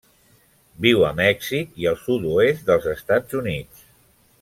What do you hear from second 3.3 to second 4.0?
Units.